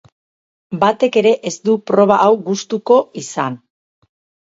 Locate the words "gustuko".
2.51-3.01